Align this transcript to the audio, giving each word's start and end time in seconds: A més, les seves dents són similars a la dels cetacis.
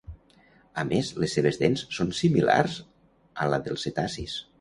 A 0.83 0.85
més, 0.91 1.11
les 1.23 1.35
seves 1.37 1.59
dents 1.63 1.83
són 1.97 2.09
similars 2.21 2.79
a 3.45 3.51
la 3.55 3.61
dels 3.69 3.85
cetacis. 3.89 4.35